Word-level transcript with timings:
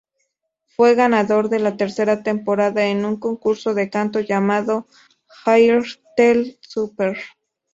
Fue 0.65 0.95
ganador 0.95 1.47
de 1.49 1.59
la 1.59 1.77
tercera 1.77 2.23
temporada 2.23 2.87
en 2.87 3.05
un 3.05 3.17
concurso 3.17 3.75
de 3.75 3.91
canto 3.91 4.19
llamado 4.19 4.87
"Airtel 5.45 6.57
Súper". 6.61 7.19